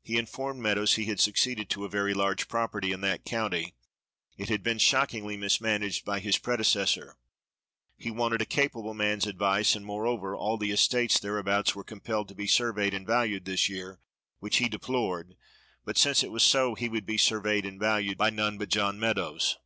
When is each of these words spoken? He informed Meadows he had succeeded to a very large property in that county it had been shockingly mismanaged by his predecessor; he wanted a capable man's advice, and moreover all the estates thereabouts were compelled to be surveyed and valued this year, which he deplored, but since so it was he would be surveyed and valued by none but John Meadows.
He 0.00 0.16
informed 0.16 0.60
Meadows 0.60 0.94
he 0.94 1.06
had 1.06 1.18
succeeded 1.18 1.68
to 1.70 1.84
a 1.84 1.88
very 1.88 2.14
large 2.14 2.46
property 2.46 2.92
in 2.92 3.00
that 3.00 3.24
county 3.24 3.74
it 4.38 4.48
had 4.48 4.62
been 4.62 4.78
shockingly 4.78 5.36
mismanaged 5.36 6.04
by 6.04 6.20
his 6.20 6.38
predecessor; 6.38 7.16
he 7.96 8.08
wanted 8.08 8.40
a 8.40 8.44
capable 8.46 8.94
man's 8.94 9.26
advice, 9.26 9.74
and 9.74 9.84
moreover 9.84 10.36
all 10.36 10.56
the 10.56 10.70
estates 10.70 11.18
thereabouts 11.18 11.74
were 11.74 11.82
compelled 11.82 12.28
to 12.28 12.36
be 12.36 12.46
surveyed 12.46 12.94
and 12.94 13.08
valued 13.08 13.44
this 13.44 13.68
year, 13.68 13.98
which 14.38 14.58
he 14.58 14.68
deplored, 14.68 15.34
but 15.84 15.98
since 15.98 16.18
so 16.18 16.28
it 16.28 16.30
was 16.30 16.78
he 16.78 16.88
would 16.88 17.04
be 17.04 17.18
surveyed 17.18 17.66
and 17.66 17.80
valued 17.80 18.16
by 18.16 18.30
none 18.30 18.58
but 18.58 18.68
John 18.68 19.00
Meadows. 19.00 19.58